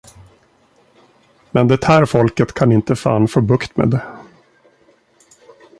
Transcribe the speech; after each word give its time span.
Men 1.51 1.67
det 1.67 1.83
här 1.83 2.05
folket 2.05 2.53
kan 2.53 2.71
inte 2.71 2.95
fan 2.95 3.27
få 3.27 3.41
bukt 3.41 3.77
med. 3.77 4.01